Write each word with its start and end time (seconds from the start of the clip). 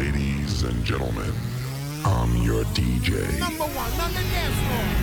Ladies 0.00 0.62
and 0.62 0.82
gentlemen, 0.82 1.30
I'm 2.06 2.34
your 2.38 2.64
DJ. 2.72 3.38
Number 3.38 3.64
one. 3.64 3.90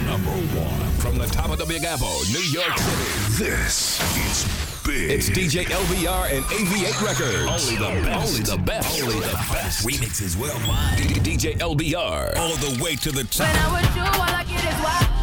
Number 0.08 0.32
one 0.60 0.90
from 0.94 1.20
the 1.20 1.28
top 1.28 1.52
of 1.52 1.60
the 1.60 1.68
Big 1.68 1.84
Apple, 1.84 2.18
New 2.32 2.42
York 2.50 2.76
City. 2.80 3.46
This 3.46 4.02
is 4.18 4.82
big. 4.84 5.12
It's 5.12 5.30
DJ 5.30 5.66
LVR 5.66 6.36
and 6.36 6.44
AV8 6.46 7.06
Records. 7.06 7.70
Only 7.70 7.78
the 7.78 8.02
best. 8.08 8.28
Only 8.28 8.42
the 8.42 8.58
best. 8.58 9.04
Only 9.04 9.20
the 9.20 9.34
best. 9.54 9.86
Remixes 9.86 10.36
worldwide. 10.36 10.98
DJ 11.24 11.60
LVR, 11.60 12.36
All 12.36 12.56
the 12.56 12.84
way 12.84 12.96
to 12.96 13.12
the 13.12 13.24
top. 13.26 13.46
When 13.46 13.56
I 13.56 13.80
was 13.80 13.96
you, 13.96 14.02
all 14.02 14.34
I 14.34 14.44
get 14.46 14.66
is 14.66 14.84
wild. 14.84 15.17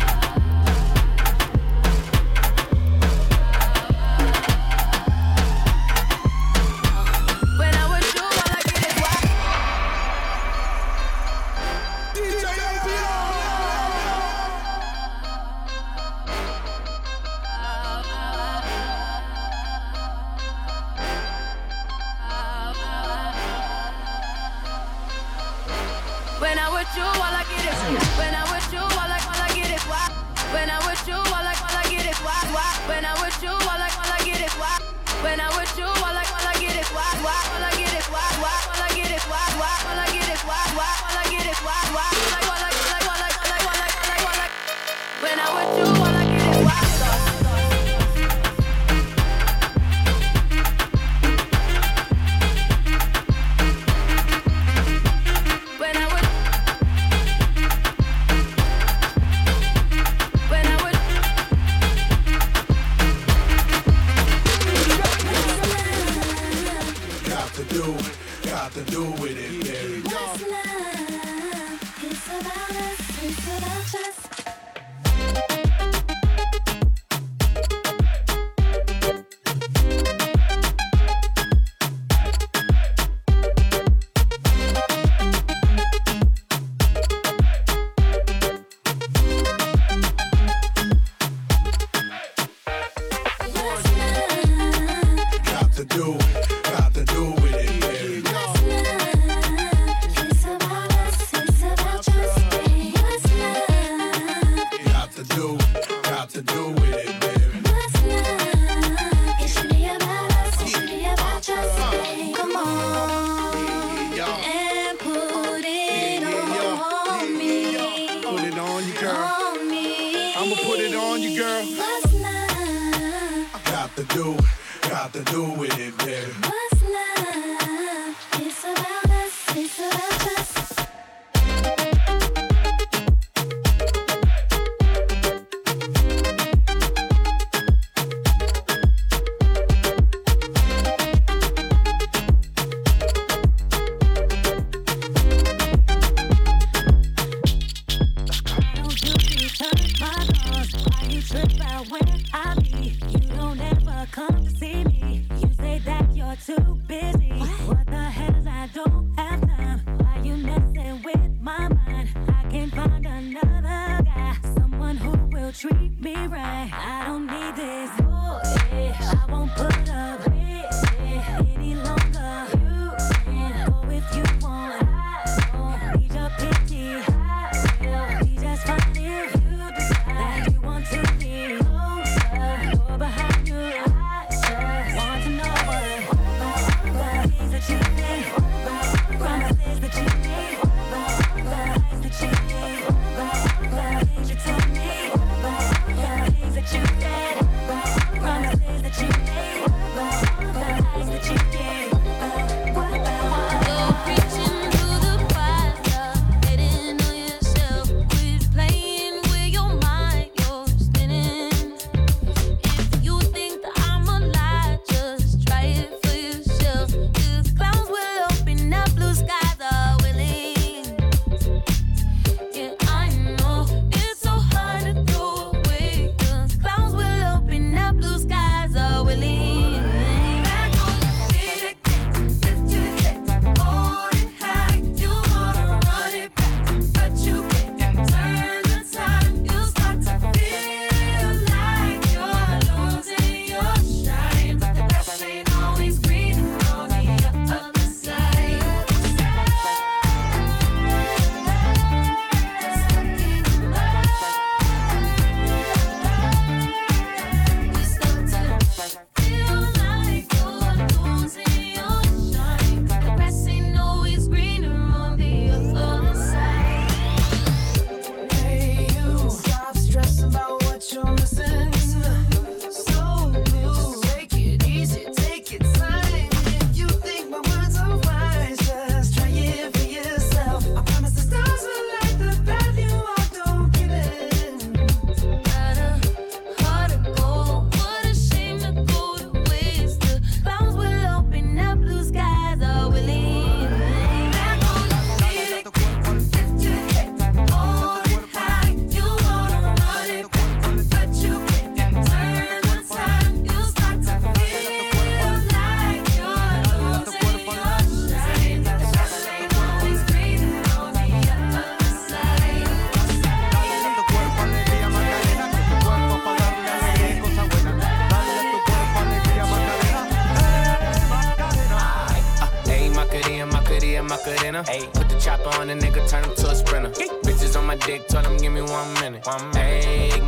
Put 324.24 325.10
the 325.10 325.18
chopper 325.20 325.50
on 325.60 325.66
the 325.66 325.74
nigga, 325.74 326.08
turn 326.08 326.24
him 326.24 326.34
to 326.34 326.48
a 326.48 326.54
sprinter. 326.54 326.88
Bitches 327.24 327.58
on 327.58 327.66
my 327.66 327.76
dick, 327.76 328.08
told 328.08 328.24
him 328.24 328.38
give 328.38 328.52
me 328.54 328.62
one 328.62 328.94
minute. 328.94 329.26
One 329.26 329.52
aight, 329.52 330.22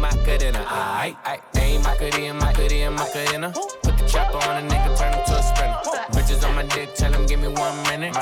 aight. 1.25 1.41
Put 3.83 3.97
the 3.97 4.05
chopper 4.07 4.37
on 4.37 4.69
the 4.69 4.75
nigga, 4.75 4.99
turn 4.99 5.15
him 5.15 5.25
to 5.25 5.39
a 5.39 5.43
sprinter. 5.43 5.79
Bitches 6.13 6.47
on 6.47 6.55
my 6.55 6.65
dick, 6.65 6.95
tell 6.95 7.11
him 7.11 7.25
give 7.25 7.41
me 7.41 7.49
one 7.49 7.83
minute. 7.85 8.15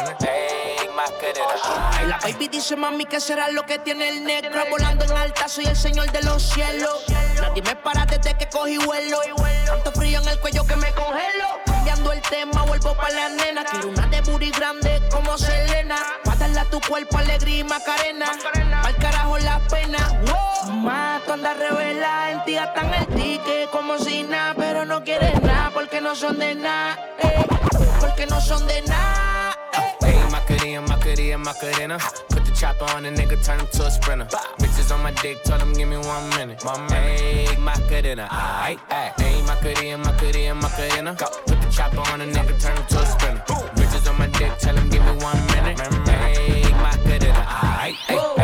La 2.07 2.19
baby 2.23 2.47
dice 2.47 2.77
mami 2.77 3.05
que 3.07 3.19
será 3.19 3.51
lo 3.51 3.67
que 3.67 3.81
tiene 3.81 4.09
el 4.11 4.25
negro 4.25 4.63
Volando 4.71 5.05
en 5.05 5.13
alta, 5.13 5.49
soy 5.49 5.65
el 5.65 5.75
señor 5.75 6.13
de 6.13 6.23
los 6.23 6.41
cielos. 6.41 7.05
Nadie 7.41 7.63
me 7.63 7.75
para 7.75 8.07
desde 8.07 8.39
que 8.39 8.49
cogí 8.49 8.79
vuelo. 8.79 9.19
Tanto 9.67 9.91
frío 9.91 10.21
en 10.21 10.29
el 10.29 10.39
cuello 10.39 10.65
que 10.65 10.77
me 10.77 10.93
congelo 10.93 11.74
Cambiando 11.95 12.13
el 12.13 12.23
tema, 12.23 12.63
vuelvo 12.65 12.93
pa' 12.95 13.11
la 13.11 13.29
nena 13.29 13.65
Quiero 13.65 13.91
una 13.91 14.09
de 14.09 14.21
booty 14.23 14.51
grande 14.51 15.01
como 15.13 15.39
Selena 15.39 15.95
Pa' 16.25 16.35
darle 16.35 16.59
a 16.59 16.65
tu 16.65 16.81
cuerpo 16.81 17.19
alegría 17.19 17.61
y 17.61 17.65
macarena 17.65 18.33
Al 18.83 18.97
carajo 18.97 19.39
la 19.39 19.61
pena 19.69 19.99
wow. 20.27 21.21
Tú 21.25 21.33
andas 21.33 21.57
revela, 21.57 22.33
en 22.33 22.45
ti 22.45 22.55
gastan 22.55 22.93
el 22.95 23.07
ticket 23.07 23.71
como 23.71 23.97
si 23.99 24.25
nada 24.25 24.55
Pero 24.57 24.85
no 24.85 25.05
quieres 25.05 25.41
nada 25.43 25.71
porque 25.73 26.01
no 26.01 26.17
son 26.17 26.37
de 26.41 26.57
nada 26.57 26.99
eh, 27.23 27.47
Porque 28.01 28.27
no 28.27 28.41
son 28.41 28.67
de 28.67 28.83
nada 28.83 29.57
eh. 29.75 29.97
Hey, 30.01 30.19
Macarena, 30.33 30.81
Macarena, 30.81 31.39
Macarena. 31.39 31.99
Chopper 32.65 32.97
on 32.97 33.03
the 33.03 33.11
nigga, 33.11 33.45
turn 33.45 33.61
him 33.61 33.67
to 33.73 33.85
a 33.85 33.91
sprinter. 33.91 34.25
Bitches 34.59 34.91
on 34.91 35.03
my 35.03 35.11
dick, 35.21 35.45
told 35.45 35.61
him 35.61 35.75
give 35.75 35.87
me 35.87 35.99
one 35.99 36.31
minute. 36.31 36.65
One 36.65 36.87
minute. 36.87 37.21
Hey, 37.21 37.57
Macarena, 37.59 38.27
aight, 38.31 38.79
aight. 38.89 39.21
Hey, 39.21 39.43
Macarena, 39.43 39.99
Macarena, 39.99 40.55
Macarena. 40.55 41.15
Put 41.15 41.61
the 41.61 41.69
chopper 41.71 42.01
on 42.11 42.21
the 42.21 42.25
nigga, 42.25 42.59
turn 42.59 42.75
him 42.75 42.87
to 42.87 43.01
a 43.01 43.05
sprinter. 43.05 43.43
Bitches 43.77 44.09
on 44.11 44.17
my 44.19 44.29
dick, 44.29 44.57
tell 44.57 44.75
him 44.75 44.89
give 44.89 45.05
me 45.05 45.13
one 45.23 45.47
minute. 45.49 45.79
Hey, 46.09 46.63
Macarena, 46.73 47.45
aight, 47.45 47.97
aight. 48.09 48.44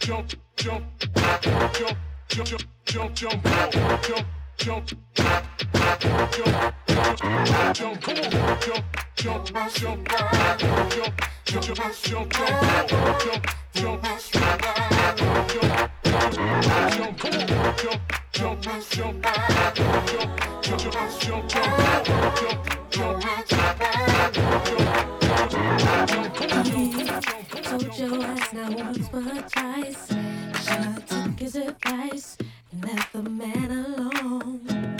jump, 0.00 0.32
jump, 0.56 0.82
jump, 0.98 1.36
jump, 1.42 1.98
jump, 2.28 2.48
jump, 2.86 3.14
jump, 3.14 3.14
jump, 3.14 3.44
jump, 4.56 4.86
jump, 4.86 4.86
jump, 7.74 8.00
come 8.00 8.16
on, 8.16 8.30
jump, 8.60 8.84
jump, 9.16 9.44
jump, 9.44 9.46
jump, 9.46 9.74
jump, 9.74 10.06
jump, 11.40 11.64
jump, 11.64 11.70
jump, 11.70 11.92
jump, 12.02 12.32
jump, 12.32 12.56
jump, 13.50 14.00
Jump, 16.90 17.18
come 17.18 17.34
on, 17.34 17.46
jump, 17.76 18.02
jump, 18.32 18.62
jump, 18.62 18.88
jump, 18.90 19.12
jump, 19.12 19.26
jump, 20.20 20.28
jump, 20.70 20.86
jump, 20.86 21.04
jump, 21.10 21.20
jump, 21.20 21.50
jump, 21.50 22.88
jump, 22.90 23.26
jump, 26.64 26.99
Told 27.70 27.98
your 27.98 28.24
ass 28.24 28.52
not 28.52 28.74
once 28.74 29.08
but 29.10 29.48
twice. 29.52 30.08
Should've 30.64 31.06
took 31.06 31.38
his 31.38 31.54
advice 31.54 32.36
and 32.72 32.84
left 32.84 33.12
the 33.12 33.22
man 33.22 33.70
alone. 33.70 34.96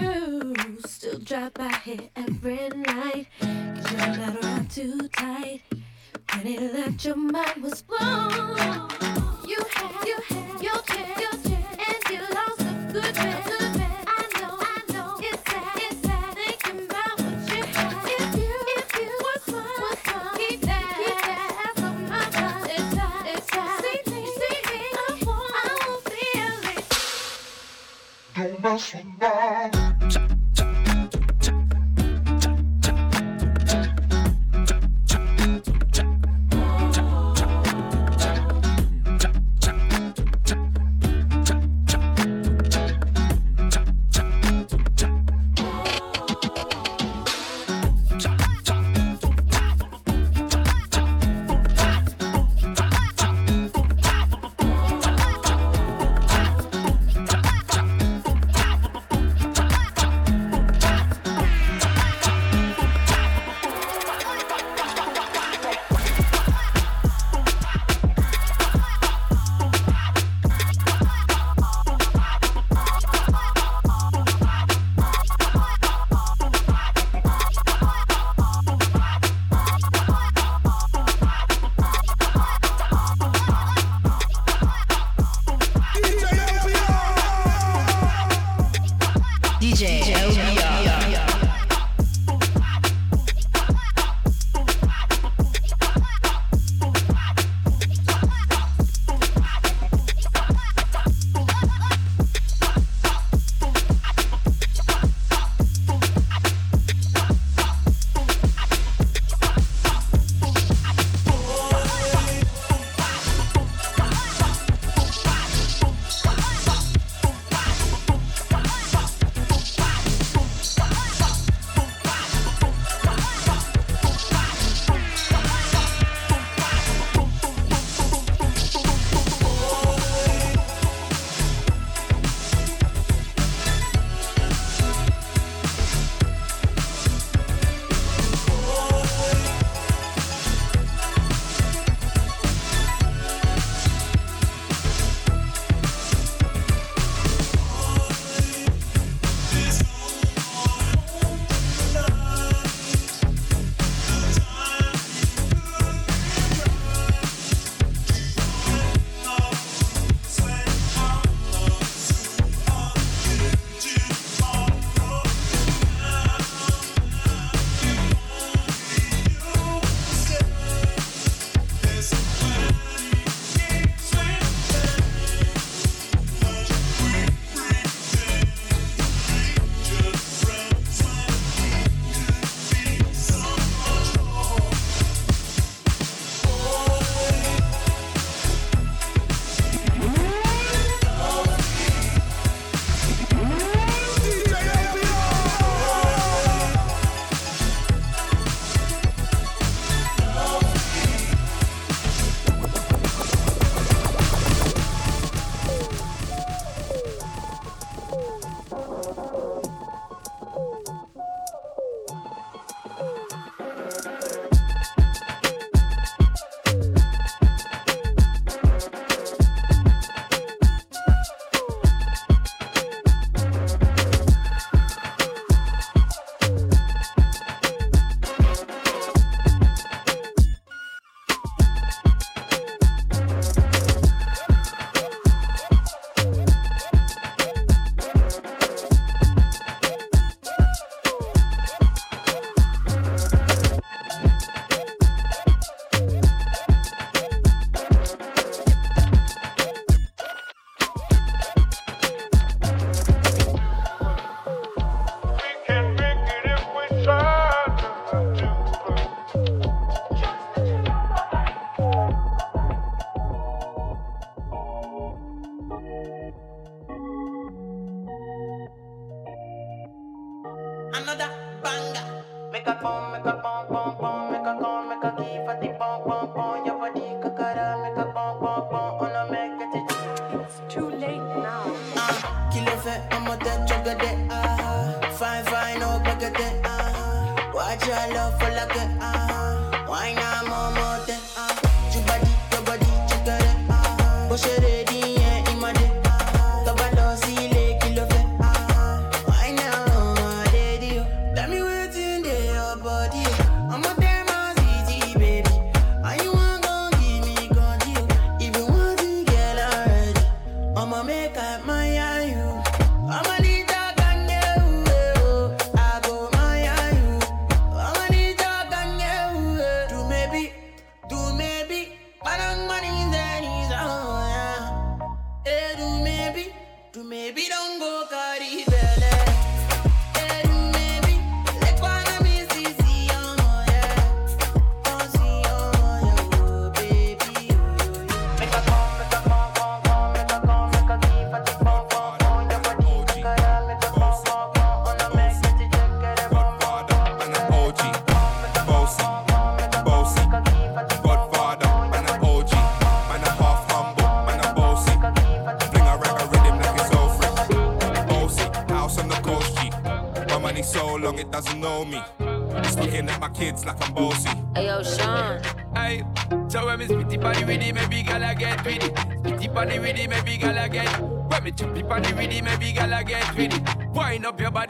You 0.00 0.78
still 0.86 1.18
drop 1.18 1.52
by 1.52 1.74
here 1.84 2.08
every 2.16 2.70
night. 2.70 3.26
Cause 3.38 3.92
you're 3.92 4.16
not 4.16 4.42
around 4.42 4.70
too 4.70 5.08
tight. 5.08 5.60
When 6.32 6.46
it 6.46 6.72
left, 6.72 7.04
your 7.04 7.16
mind 7.16 7.62
was 7.62 7.82
blown. 7.82 8.56
You 9.46 9.58
had, 9.74 10.06
you 10.06 10.16
had 10.28 10.33
Don't 28.74 29.03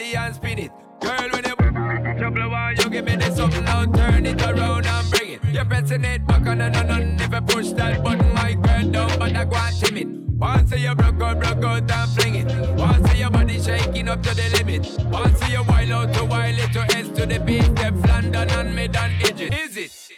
body 0.04 0.16
and 0.16 0.34
spin 0.34 0.58
it. 0.58 0.73
Girl, 1.00 1.28
when 1.32 1.44
you 1.44 2.18
trouble 2.18 2.50
one, 2.50 2.76
you 2.76 2.90
give 2.90 3.04
me 3.04 3.16
this 3.16 3.37
something 3.37 3.64
now, 3.64 3.84
turn 3.87 4.26
it 4.26 4.42
around 4.42 4.87
and 4.87 5.11
bring 5.11 5.32
it. 5.32 5.44
You're 5.44 5.64
pressing 5.64 6.04
it 6.04 6.26
back 6.26 6.46
on 6.46 6.61
and 6.61 6.76
on 6.76 6.90
and 6.90 7.20
if 7.20 7.32
you 7.32 7.40
push 7.40 7.70
that 7.70 8.02
button, 8.02 8.34
my 8.34 8.54
girl 8.54 8.90
down, 8.90 9.18
but 9.18 9.37
I 9.37 9.44
go 9.44 9.56
and 9.56 9.76
timid. 9.80 10.38
Once 10.38 10.73
you 10.73 10.94
broke 10.94 11.23
out, 11.23 11.40
broke 11.40 11.64
out 11.64 11.90
and 11.90 12.11
fling 12.12 12.34
it. 12.37 12.78
Once 12.78 13.14
your 13.16 13.30
body 13.30 13.61
shaking 13.61 14.08
up 14.08 14.23
to 14.23 14.34
the 14.34 14.50
limit. 14.58 14.87
Once 15.11 15.49
you 15.49 15.62
wild 15.64 15.90
out 15.90 16.14
to 16.14 16.25
wild 16.25 16.58
it 16.58 16.73
to 16.73 16.80
S 16.96 17.08
to 17.11 17.26
the 17.26 17.38
beat, 17.40 17.64
step 17.64 17.94
London 18.08 18.50
and 18.50 18.75
mid 18.75 18.96
and 18.96 19.23
edge 19.23 19.40
Is 19.40 19.76
it? 19.76 20.11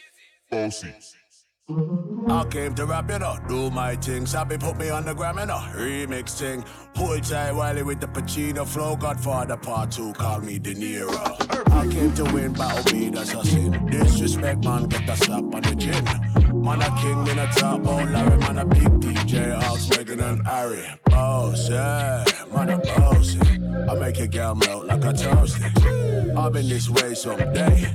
Bossy. 0.50 0.94
I 2.28 2.44
came 2.48 2.74
to 2.76 2.86
rap, 2.86 3.10
you 3.10 3.18
know, 3.18 3.36
do 3.48 3.70
my 3.70 3.96
thing. 3.96 4.24
Sabi 4.24 4.56
put 4.56 4.76
me 4.78 4.88
on 4.88 5.04
the 5.04 5.14
gram, 5.14 5.38
you 5.38 5.46
know, 5.46 5.58
remix 5.74 6.38
thing. 6.38 6.64
Hold 7.06 7.22
tight 7.22 7.52
Wiley 7.52 7.84
with 7.84 8.00
the 8.00 8.08
Pacino 8.08 8.66
flow. 8.66 8.96
Godfather 8.96 9.56
part 9.56 9.92
two, 9.92 10.12
call 10.14 10.40
me 10.40 10.58
De 10.58 10.74
Niro. 10.74 11.16
I 11.70 11.86
came 11.86 12.12
to 12.14 12.24
win, 12.24 12.52
battle 12.52 12.92
me, 12.92 13.10
that's 13.10 13.32
a 13.32 13.44
sin. 13.44 13.86
Disrespect, 13.86 14.64
man, 14.64 14.84
get 14.88 15.08
a 15.08 15.16
slap 15.16 15.44
on 15.54 15.62
the 15.62 15.76
chin. 15.78 16.04
Man 16.62 16.82
a 16.82 16.90
king 17.00 17.26
in 17.28 17.38
a 17.38 17.46
top, 17.52 17.86
oh 17.86 18.04
Larry, 18.10 18.36
man 18.38 18.58
a 18.58 18.66
big 18.66 18.88
DJ, 19.00 19.54
Hawks, 19.54 19.86
Meghan 19.86 20.20
and 20.20 20.44
Harry. 20.46 20.84
Boss, 21.04 21.70
yeah, 21.70 22.24
man 22.52 22.70
a 22.70 22.78
bossy. 22.78 23.38
I 23.88 23.94
make 23.94 24.18
a 24.18 24.26
girl 24.26 24.56
melt 24.56 24.86
like 24.86 25.04
a 25.04 25.12
toasty. 25.12 26.36
I've 26.36 26.52
been 26.52 26.68
this 26.68 26.90
way 26.90 27.14
someday. 27.14 27.94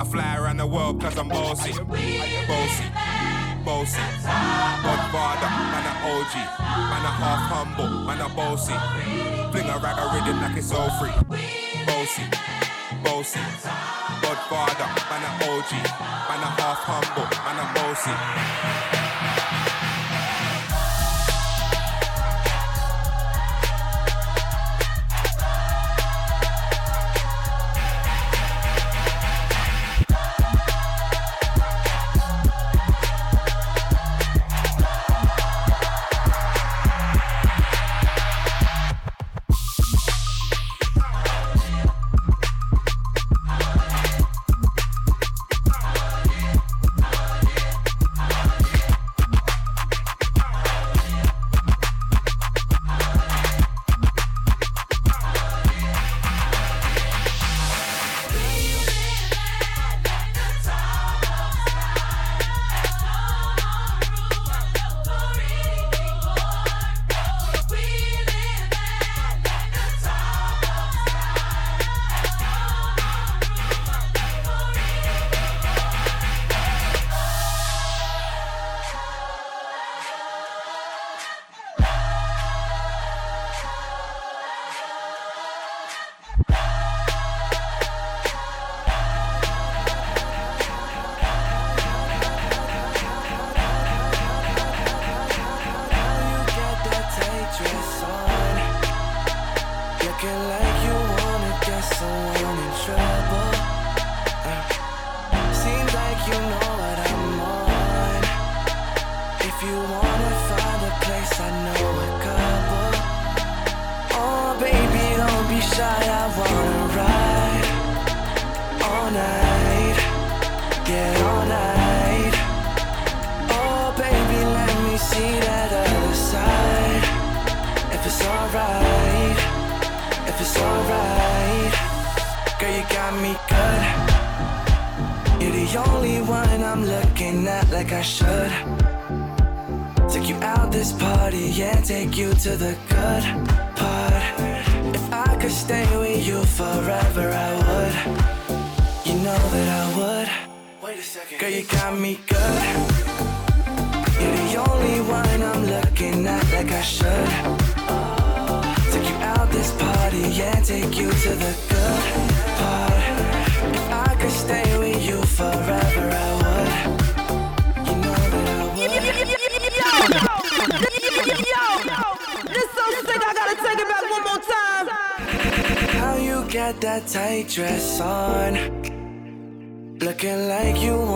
I 0.00 0.04
fly 0.04 0.36
around 0.36 0.58
the 0.58 0.66
world 0.66 1.00
cause 1.00 1.18
I'm 1.18 1.28
bossy. 1.28 1.72
Bossy, 1.72 2.84
bossy. 3.64 4.00
Godfather, 4.86 5.50
man 5.72 5.86
a 5.90 5.94
OG. 6.14 6.34
Man 6.90 7.04
a 7.04 7.12
half 7.18 7.42
humble, 7.50 8.06
man 8.06 8.20
a 8.20 8.28
bossy. 8.28 8.74
Fling 9.50 9.68
a 9.68 9.78
rag 9.78 9.98
a 9.98 10.06
rhythm 10.14 10.40
like 10.40 10.56
it's 10.56 10.72
all 10.72 10.90
free. 10.98 11.10
Bossy, 11.84 12.22
bossy. 13.02 13.40
Godfather, 14.22 14.88
man 15.10 15.24
a 15.26 15.30
OG. 15.50 15.72
Man 16.28 16.42
a 16.46 16.50
half 16.58 16.78
humble, 16.86 17.28
man 17.44 17.58
a 17.58 17.74
bossy. 17.74 18.97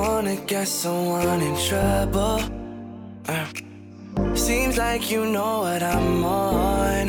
Wanna 0.03 0.35
get 0.47 0.67
someone 0.67 1.41
in 1.41 1.55
trouble. 1.69 2.41
Uh, 3.29 3.47
seems 4.35 4.77
like 4.77 5.13
you 5.13 5.25
know 5.27 5.61
what 5.61 5.81
I'm 5.81 6.25
on. 6.25 7.05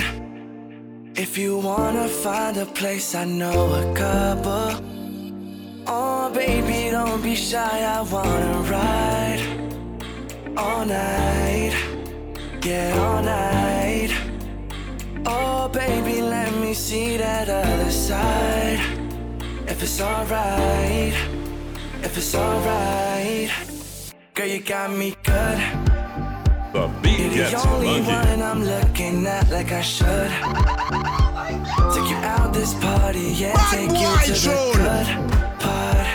If 1.15 1.35
you 1.35 1.57
wanna 1.57 2.07
find 2.07 2.55
a 2.57 2.67
place, 2.67 3.15
I 3.15 3.25
know 3.25 3.59
a 3.83 3.85
couple. 4.03 4.69
Oh, 5.87 6.29
baby, 6.41 6.91
don't 6.91 7.21
be 7.23 7.35
shy, 7.35 7.77
I 7.97 8.01
wanna 8.13 8.53
ride 8.75 9.41
all 10.55 10.85
night. 10.85 11.75
Yeah, 12.63 13.05
all 13.05 13.21
night. 13.23 14.11
Oh, 15.25 15.67
baby, 15.81 16.21
let 16.21 16.51
me 16.63 16.75
see 16.75 17.17
that 17.17 17.49
other 17.49 17.91
side. 17.91 18.81
If 19.67 19.81
it's 19.81 19.99
alright, 19.99 21.32
if 22.03 22.17
it's 22.17 22.35
alright, 22.35 23.49
girl, 24.33 24.47
you 24.47 24.59
got 24.61 24.91
me 24.91 25.15
good. 25.23 25.59
The 26.73 26.87
beat 27.01 27.19
You're 27.19 27.29
the 27.29 27.35
gets 27.51 27.65
only 27.65 28.01
funky. 28.01 28.11
one 28.11 28.41
I'm 28.41 28.63
looking 28.63 29.25
at 29.27 29.49
like 29.49 29.71
I 29.71 29.81
should. 29.81 30.31
Take 31.93 32.09
you 32.09 32.17
out 32.33 32.53
this 32.53 32.73
party, 32.75 33.31
yeah, 33.43 33.53
take 33.71 33.91
you 33.91 34.11
to 34.25 34.33
the 34.33 34.73
good 34.75 35.07
part. 35.59 36.07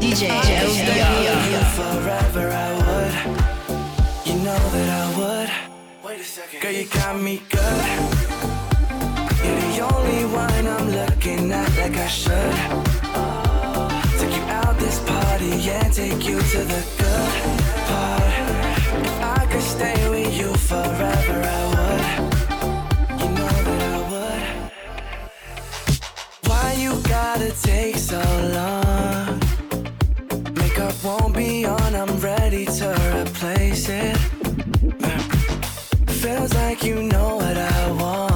DJ 0.00 0.22
If 0.22 0.30
I 0.30 0.60
could 0.60 0.70
stay 0.70 0.98
Young. 0.98 1.18
with 1.20 1.52
you 1.52 1.64
forever, 1.76 2.46
I 2.50 2.70
would. 2.86 3.14
You 4.26 4.34
know 4.44 4.62
that 4.74 4.88
I 5.02 5.06
would. 5.18 5.50
Wait 6.04 6.20
a 6.20 6.24
second, 6.24 6.60
girl, 6.62 6.72
you 6.72 6.86
got 6.86 7.20
me 7.20 7.42
good. 7.50 7.86
You're 9.44 9.60
the 9.60 9.80
only 9.94 10.24
one 10.32 10.66
I'm 10.66 10.88
looking 10.90 11.50
at 11.52 11.68
like 11.76 11.96
I 11.96 12.08
should. 12.08 12.95
This 14.86 15.00
party, 15.00 15.50
yeah, 15.66 15.88
take 15.88 16.24
you 16.28 16.38
to 16.38 16.58
the 16.72 16.82
good 16.96 17.30
part. 17.88 18.34
If 19.04 19.20
I 19.20 19.46
could 19.50 19.66
stay 19.76 20.08
with 20.08 20.32
you 20.38 20.54
forever, 20.54 21.38
I 21.58 21.62
would. 21.72 22.04
You 23.20 23.28
know 23.38 23.56
that 23.66 23.82
I 23.94 23.98
would. 24.12 24.44
Why 26.48 26.66
you 26.78 26.92
gotta 27.08 27.50
take 27.62 27.96
so 27.96 28.22
long? 28.58 29.40
Makeup 30.54 30.94
won't 31.02 31.34
be 31.34 31.66
on, 31.66 31.94
I'm 31.96 32.20
ready 32.20 32.64
to 32.78 32.88
replace 33.20 33.88
it. 33.88 34.16
Feels 36.22 36.54
like 36.54 36.84
you 36.84 37.02
know 37.02 37.34
what 37.38 37.56
I 37.56 37.90
want. 37.90 38.35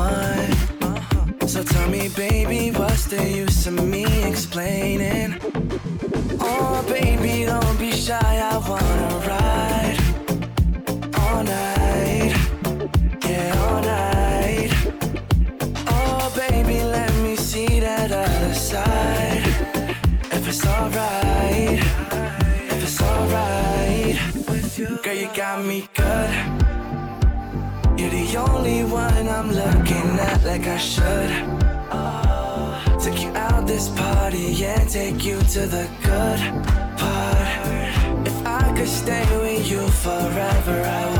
So 1.60 1.66
tell 1.66 1.90
me, 1.90 2.08
baby, 2.16 2.70
what's 2.70 3.04
the 3.04 3.22
use 3.22 3.66
of 3.66 3.74
me 3.86 4.06
explaining? 4.26 5.38
Oh, 6.40 6.82
baby, 6.88 7.44
don't 7.44 7.78
be 7.78 7.92
shy, 7.92 8.16
I 8.18 8.56
wanna 8.66 9.10
ride 9.28 9.98
all 11.18 11.42
night. 11.44 12.32
Yeah, 13.28 13.66
all 13.66 13.82
night. 13.82 14.72
Oh, 15.86 16.32
baby, 16.34 16.82
let 16.82 17.14
me 17.16 17.36
see 17.36 17.78
that 17.80 18.10
other 18.10 18.54
side. 18.54 19.44
If 20.32 20.48
it's 20.48 20.66
alright, 20.66 21.78
if 22.72 22.82
it's 22.82 23.02
alright, 23.02 24.16
girl, 25.02 25.14
you 25.14 25.28
got 25.36 25.62
me 25.62 25.86
good. 25.92 26.69
You're 28.00 28.08
the 28.08 28.36
only 28.38 28.82
one 28.84 29.28
I'm 29.28 29.50
looking 29.52 30.18
at 30.18 30.42
like 30.42 30.66
I 30.66 30.78
should. 30.78 31.30
Uh, 31.90 32.98
take 32.98 33.22
you 33.22 33.28
out 33.32 33.66
this 33.66 33.90
party, 33.90 34.54
yeah, 34.54 34.82
take 34.86 35.22
you 35.22 35.38
to 35.38 35.66
the 35.66 35.86
good 36.02 36.40
part. 36.96 38.26
If 38.26 38.46
I 38.46 38.72
could 38.74 38.88
stay 38.88 39.26
with 39.42 39.70
you 39.70 39.86
forever, 39.86 40.82
I 40.82 41.10
would. 41.10 41.19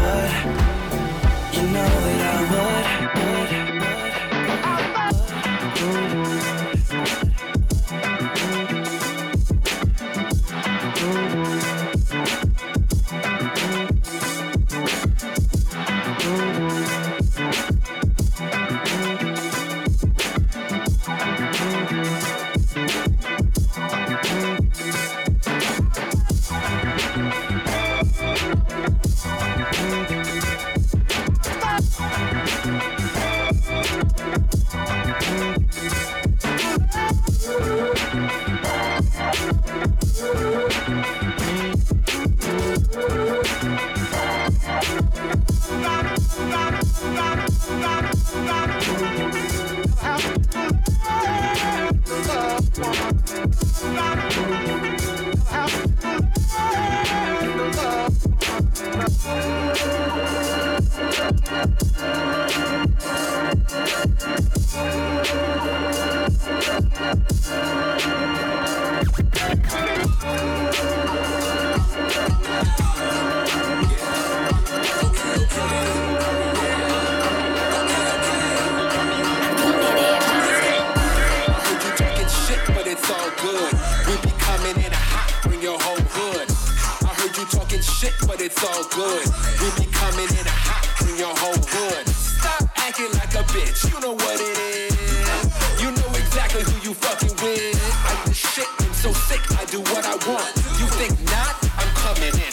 Coming 102.20 102.49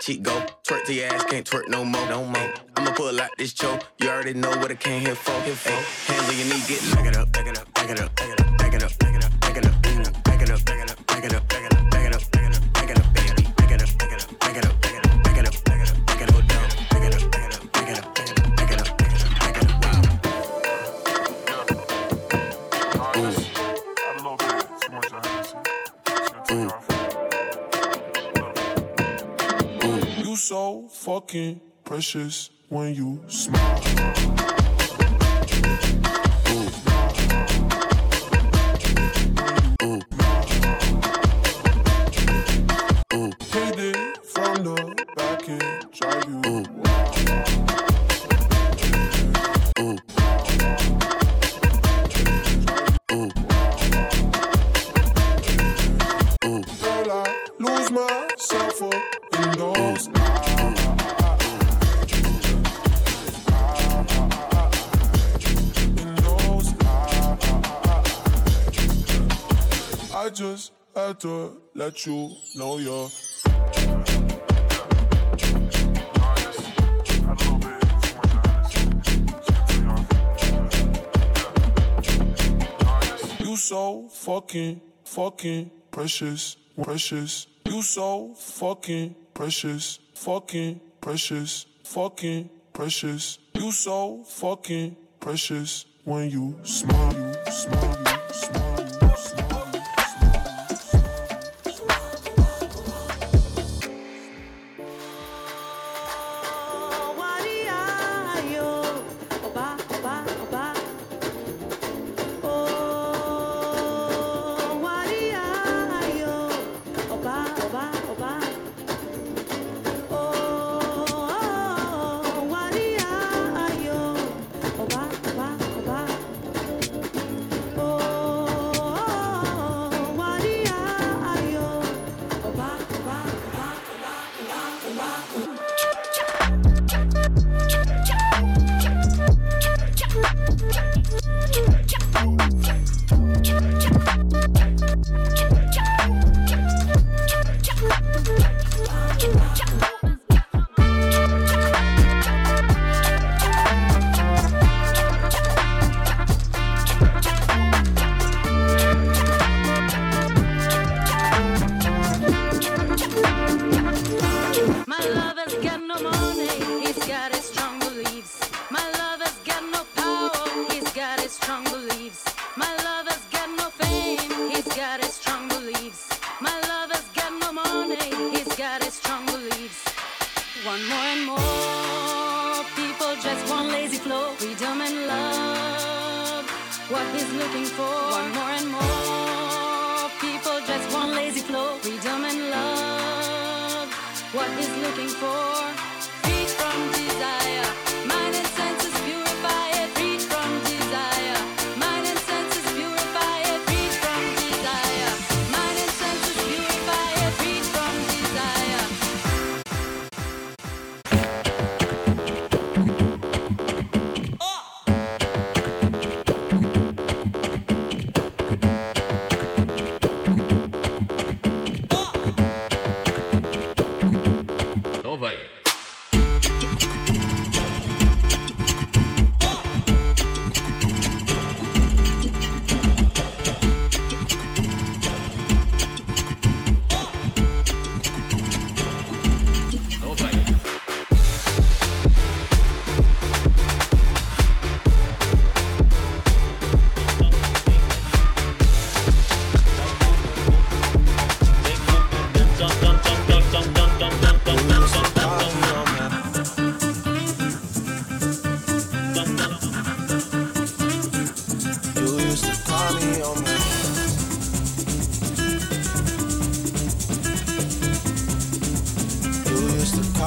cheek 0.00 0.22
go. 0.22 0.32
Twerk 0.66 0.86
the 0.86 1.04
ass, 1.04 1.24
can't 1.24 1.48
twerk 1.48 1.68
no 1.68 1.79
Tschüss. 32.10 32.49
let 71.90 72.06
you 72.06 72.36
know. 72.54 72.78
You 83.40 83.56
so 83.56 84.08
fucking, 84.08 84.80
fucking 85.04 85.70
precious, 85.90 86.56
precious. 86.80 87.48
You 87.64 87.82
so 87.82 88.34
fucking 88.36 89.16
precious, 89.34 89.98
fucking 90.14 90.80
precious, 91.00 91.66
fucking 91.82 92.50
precious. 92.72 93.38
You 93.54 93.72
so 93.72 94.22
fucking 94.28 94.96
precious 95.18 95.86
when 96.04 96.30
you 96.30 96.56
smile, 96.62 97.14
you 97.14 97.52
smile. 97.52 98.14
You. 98.14 98.19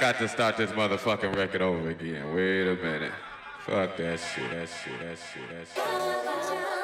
got 0.00 0.16
to 0.16 0.26
start 0.28 0.56
this 0.56 0.70
motherfucking 0.70 1.36
record 1.36 1.60
over 1.60 1.90
again. 1.90 2.34
Wait 2.34 2.66
a 2.66 2.74
minute. 2.74 3.12
Fuck 3.66 3.98
that 3.98 4.18
shit, 4.18 4.50
that 4.50 4.66
shit, 4.66 4.98
that 4.98 5.18
shit, 5.18 5.48
that 5.50 5.66
shit. 5.74 6.79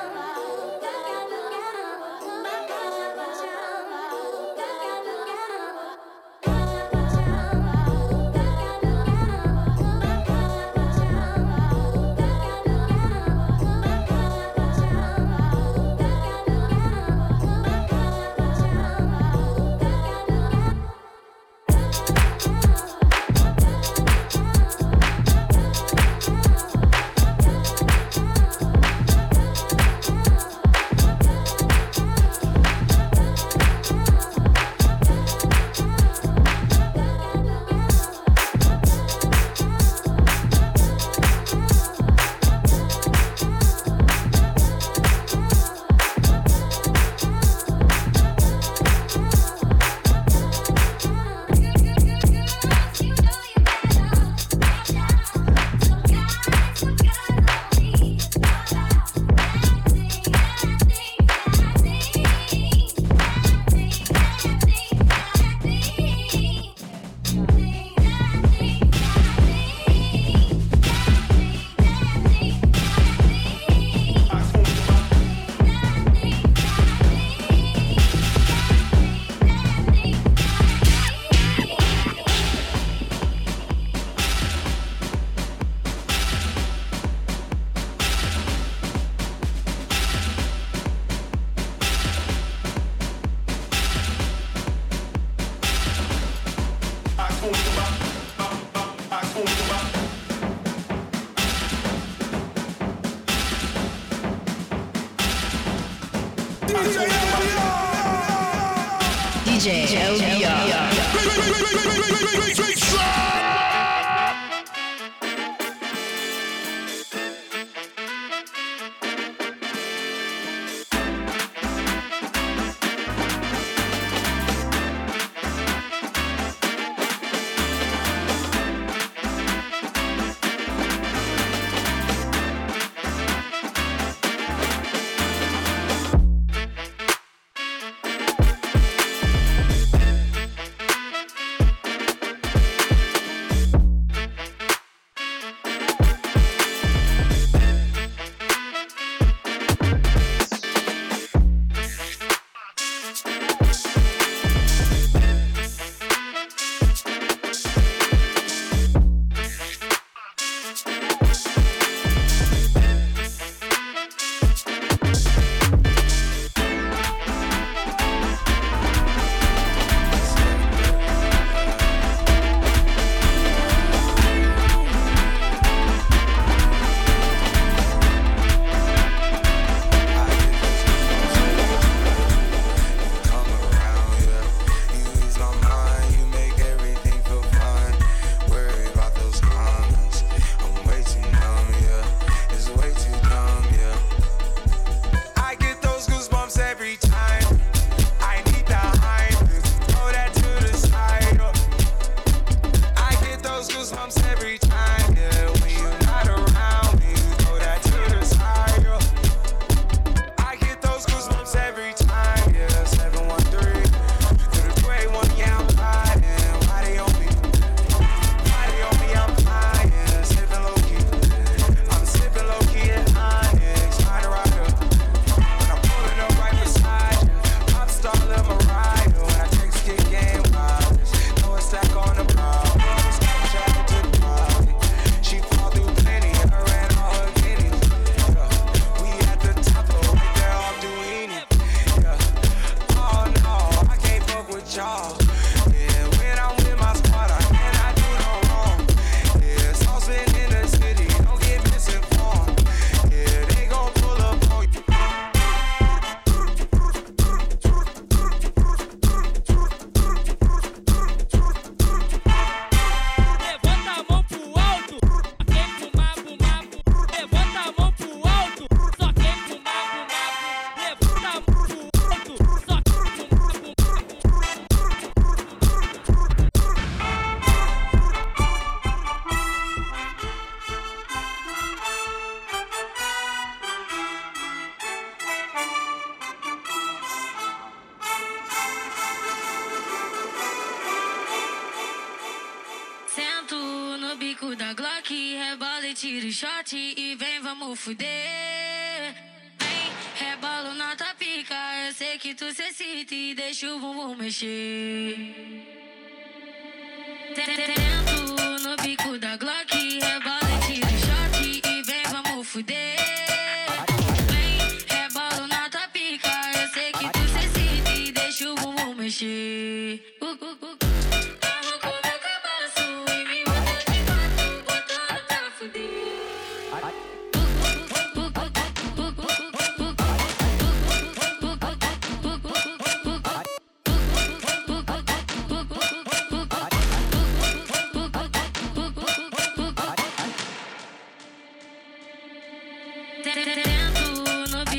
DJ 109.86 110.35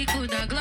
이쁘다고 0.10 0.57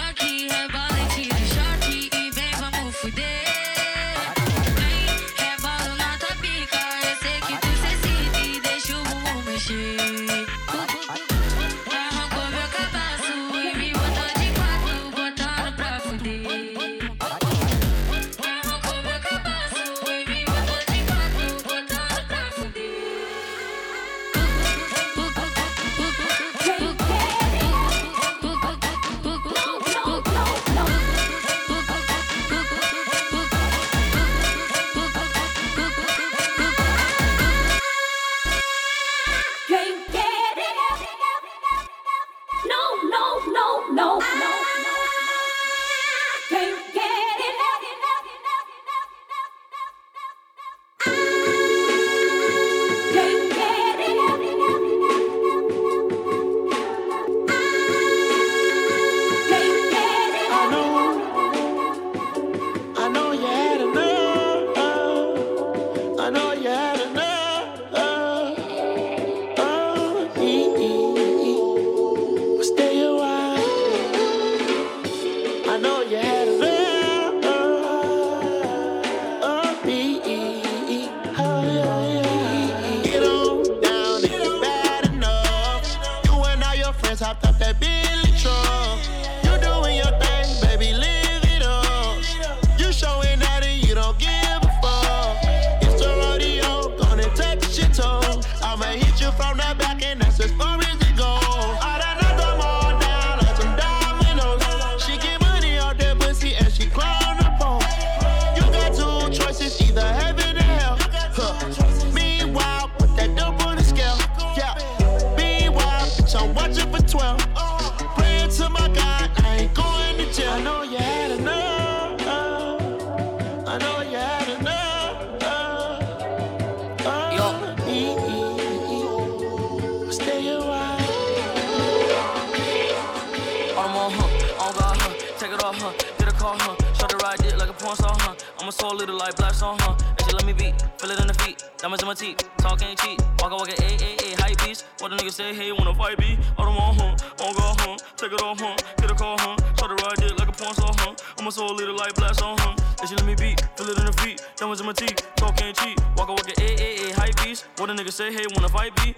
porn 137.87 137.97
star, 137.97 138.17
huh? 138.19 138.35
I'm 138.59 138.69
a 138.69 138.73
soul 138.73 138.97
little 138.97 139.17
like 139.17 139.37
black 139.37 139.55
song, 139.55 139.79
huh? 139.79 139.95
And 139.95 140.23
she 140.27 140.33
let 140.35 140.45
me 140.45 140.53
beat, 140.53 140.75
feel 140.99 141.11
it 141.11 141.21
in 141.21 141.29
the 141.29 141.35
feet, 141.35 141.63
diamonds 141.79 142.03
in 142.03 142.09
my 142.09 142.15
teeth, 142.15 142.43
talk 142.59 142.83
ain't 142.83 142.99
cheap, 142.99 143.21
walk 143.39 143.53
walk 143.53 143.69
eh, 143.69 143.75
eh, 143.79 143.97
eh, 144.01 144.15
it, 144.19 144.23
a 144.23 144.31
a 144.31 144.35
a 144.35 144.43
hype 144.43 144.59
beast. 144.65 144.87
What 144.99 145.11
the 145.11 145.17
nigga 145.17 145.31
say, 145.31 145.55
hey, 145.55 145.71
wanna 145.71 145.95
fight 145.95 146.19
me? 146.19 146.37
All 146.59 146.67
them 146.67 146.77
on, 146.77 146.95
huh? 146.97 147.45
On 147.45 147.55
go, 147.55 147.67
huh? 147.79 147.97
Take 148.17 148.33
it 148.33 148.43
off, 148.43 148.59
huh? 148.59 148.75
Get 148.99 149.11
a 149.11 149.15
call, 149.15 149.39
huh? 149.39 149.57
Shut 149.79 149.89
the 149.89 149.95
ride 150.03 150.17
dick 150.19 150.37
like 150.39 150.49
a 150.49 150.53
porn 150.53 150.75
star, 150.75 150.91
huh? 150.99 151.15
I'm 151.39 151.47
a 151.47 151.53
soul 151.53 151.75
little 151.75 151.97
like 151.97 152.15
black 152.17 152.35
song, 152.35 152.57
huh? 152.59 152.75
And 153.01 153.09
she 153.09 153.15
let 153.15 153.25
me 153.25 153.37
beat, 153.37 153.63
feel 153.77 153.89
it 153.89 153.99
in 153.99 154.07
the 154.07 154.13
feet, 154.19 154.43
diamonds 154.57 154.81
in 154.81 154.87
my 154.87 154.93
teeth, 154.93 155.23
talk 155.37 155.63
ain't 155.63 155.77
cheap, 155.77 156.01
walk 156.17 156.29
walk 156.29 156.49
it, 156.49 156.59
a 156.59 156.69
a 156.83 157.11
a 157.11 157.15
hype 157.15 157.37
beast. 157.45 157.67
What 157.77 157.87
the 157.87 157.95
nigga 157.95 158.13
say, 158.13 158.33
hey, 158.33 158.47
wanna 158.55 158.69
fight 158.69 158.97
me? 159.05 159.15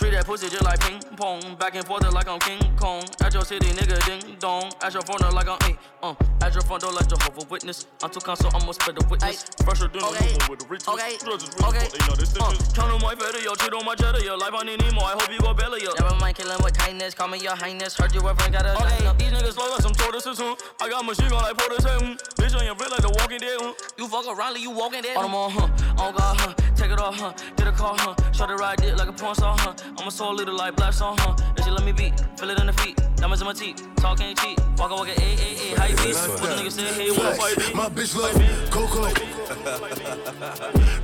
Treat 0.00 0.12
that 0.16 0.24
pussy 0.24 0.48
just 0.48 0.64
like 0.64 0.80
ping 0.80 0.96
pong. 1.14 1.56
Back 1.60 1.74
and 1.76 1.84
forth 1.84 2.10
like 2.10 2.26
I'm 2.26 2.38
King 2.40 2.56
Kong. 2.74 3.04
At 3.20 3.34
your 3.34 3.44
city, 3.44 3.68
nigga, 3.76 4.00
ding 4.08 4.34
dong. 4.40 4.72
At 4.80 4.94
your 4.94 5.02
front 5.02 5.20
door 5.20 5.30
like 5.30 5.46
I'm 5.46 5.58
eight. 5.68 5.76
Uh, 6.02 6.14
at 6.40 6.54
your 6.54 6.62
front 6.64 6.80
door 6.80 6.92
like 6.92 7.06
Jehovah 7.06 7.44
Witness. 7.50 7.84
I'm 8.02 8.08
too 8.08 8.20
console, 8.20 8.50
I'ma 8.56 8.72
spread 8.72 8.96
the 8.96 9.04
witness. 9.12 9.44
Fresher 9.62 9.88
than 9.92 10.00
Okay. 10.02 10.32
a 10.32 10.48
with 10.48 10.60
the 10.60 10.66
riches. 10.72 10.88
Okay. 10.88 11.20
Judges 11.20 11.52
Okay. 11.60 11.84
they 11.92 12.00
know 12.08 12.16
this 12.16 12.32
Uh. 12.32 12.48
Count 12.72 12.96
on 12.96 13.02
my 13.04 13.14
better, 13.14 13.44
yo. 13.44 13.52
Cheat 13.60 13.74
on 13.74 13.84
my 13.84 13.94
cheddar, 13.94 14.24
yo. 14.24 14.36
Life 14.40 14.56
I 14.56 14.64
need 14.64 14.80
more. 14.96 15.04
I 15.04 15.12
hope 15.20 15.28
you 15.28 15.38
go 15.38 15.52
belly 15.52 15.86
up. 15.86 16.00
Never 16.00 16.16
mind 16.16 16.34
killing 16.34 16.56
with 16.64 16.78
kindness, 16.78 17.12
call 17.12 17.28
me 17.28 17.36
your 17.36 17.54
highness. 17.54 17.94
Heard 17.94 18.14
you 18.14 18.24
ever 18.26 18.48
got 18.48 18.64
a 18.64 18.72
Okay, 18.80 19.04
these 19.20 19.36
niggas 19.36 19.52
slow 19.52 19.68
like 19.68 19.82
some 19.84 19.92
tortoises, 19.92 20.40
huh? 20.40 20.56
I 20.80 20.88
got 20.88 21.04
machine 21.04 21.28
gun 21.28 21.44
like 21.44 21.60
Portis, 21.60 21.84
hmm. 21.84 22.16
Bitch 22.40 22.56
on 22.56 22.64
your 22.64 22.74
friend 22.74 22.90
like 22.90 23.02
the 23.04 23.12
walking 23.20 23.40
dead, 23.44 23.60
huh? 23.60 23.74
You 23.98 24.08
fuck 24.08 24.24
around, 24.24 24.54
like 24.56 24.62
you 24.62 24.70
walking 24.70 25.02
dead. 25.02 25.18
On 25.18 25.24
them 25.28 25.34
on, 25.34 25.50
huh? 25.52 25.68
On 26.00 26.14
God, 26.16 26.40
huh? 26.40 26.54
Take 26.74 26.90
it 26.90 26.98
off, 26.98 27.20
huh? 27.20 27.34
Get 27.56 27.68
a 27.68 27.72
car, 27.72 27.94
huh? 27.98 28.14
Shut 28.32 28.48
the 28.48 28.56
ride 28.56 28.80
dick 28.80 28.96
like 28.96 29.08
a 29.08 29.12
porn 29.12 29.34
star, 29.34 29.54
huh? 29.58 29.74
I'm 29.98 30.08
a 30.08 30.10
soul 30.10 30.34
little 30.34 30.56
like 30.56 30.76
black 30.76 30.92
song, 30.92 31.16
huh? 31.18 31.34
And 31.56 31.64
she 31.64 31.70
let 31.70 31.84
me 31.84 31.92
beat, 31.92 32.12
feel 32.38 32.50
it 32.50 32.60
in 32.60 32.66
the 32.66 32.72
feet, 32.72 32.96
diamonds 33.16 33.40
in 33.42 33.46
my 33.46 33.52
teeth, 33.52 33.86
talk 33.96 34.20
ain't 34.20 34.38
cheap, 34.38 34.58
walk 34.78 34.90
walk 34.90 35.08
it, 35.08 35.18
a 35.18 35.22
a 35.22 35.74
a, 35.74 35.78
how 35.78 35.86
you 35.86 35.96
beat? 35.96 36.14
What 36.16 36.38
the 36.40 36.48
nigga 36.56 36.72
say, 36.72 36.92
hey, 36.94 37.06
you 37.06 37.14
wanna 37.14 37.34
fight 37.34 37.58
me? 37.58 37.74
My 37.74 37.88
bitch 37.88 38.16
love 38.16 38.34
Coco. 38.70 39.02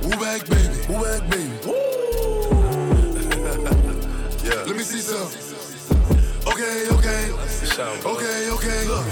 Woo 0.03 0.17
back, 0.17 0.47
baby. 0.47 0.77
Woo 0.89 1.03
back, 1.03 1.29
baby. 1.29 1.51
yeah. 4.43 4.63
Let 4.65 4.75
me 4.75 4.83
see 4.83 4.99
some. 5.01 5.27
Okay, 6.47 6.87
okay. 6.91 7.31
Okay, 8.05 8.49
okay. 8.49 8.87
Look, 8.87 9.05